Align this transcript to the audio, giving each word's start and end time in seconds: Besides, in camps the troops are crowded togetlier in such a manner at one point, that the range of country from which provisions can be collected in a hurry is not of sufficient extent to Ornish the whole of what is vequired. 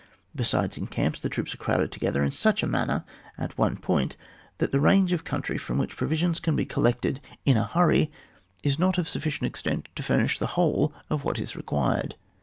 Besides, 0.35 0.79
in 0.79 0.87
camps 0.87 1.19
the 1.19 1.29
troops 1.29 1.53
are 1.53 1.57
crowded 1.57 1.91
togetlier 1.91 2.25
in 2.25 2.31
such 2.31 2.63
a 2.63 2.67
manner 2.67 3.05
at 3.37 3.55
one 3.55 3.77
point, 3.77 4.17
that 4.57 4.71
the 4.71 4.79
range 4.79 5.11
of 5.11 5.23
country 5.23 5.59
from 5.59 5.77
which 5.77 5.95
provisions 5.95 6.39
can 6.39 6.55
be 6.55 6.65
collected 6.65 7.19
in 7.45 7.55
a 7.55 7.65
hurry 7.65 8.11
is 8.63 8.79
not 8.79 8.97
of 8.97 9.07
sufficient 9.07 9.45
extent 9.45 9.89
to 9.93 10.01
Ornish 10.01 10.39
the 10.39 10.47
whole 10.57 10.91
of 11.11 11.23
what 11.23 11.37
is 11.37 11.51
vequired. 11.51 12.15